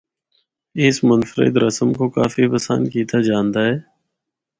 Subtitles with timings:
[0.81, 3.75] اس منفرد رسم کو کافی پسند کیتا جاندا اے۔